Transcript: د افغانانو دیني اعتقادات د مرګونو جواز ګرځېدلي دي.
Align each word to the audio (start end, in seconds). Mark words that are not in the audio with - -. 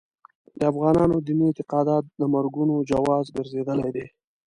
د 0.59 0.61
افغانانو 0.71 1.15
دیني 1.27 1.45
اعتقادات 1.49 2.03
د 2.19 2.21
مرګونو 2.33 2.73
جواز 2.91 3.25
ګرځېدلي 3.35 3.89
دي. 3.95 4.05